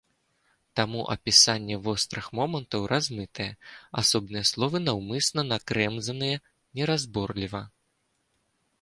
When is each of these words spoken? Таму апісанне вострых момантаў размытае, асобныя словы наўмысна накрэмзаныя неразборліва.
Таму 0.79 0.99
апісанне 1.15 1.75
вострых 1.87 2.25
момантаў 2.39 2.81
размытае, 2.93 3.49
асобныя 4.05 4.43
словы 4.53 4.77
наўмысна 4.89 5.41
накрэмзаныя 5.53 6.45
неразборліва. 6.81 7.61